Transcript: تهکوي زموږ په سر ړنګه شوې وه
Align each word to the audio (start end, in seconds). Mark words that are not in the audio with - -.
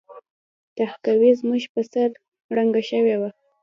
تهکوي 0.77 1.31
زموږ 1.39 1.63
په 1.73 1.81
سر 1.91 2.09
ړنګه 2.55 2.81
شوې 2.89 3.15
وه 3.19 3.29